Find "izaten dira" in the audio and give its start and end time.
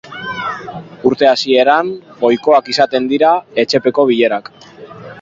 2.75-3.37